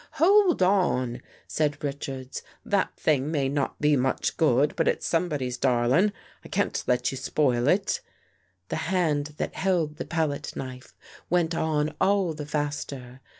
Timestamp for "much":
3.95-4.35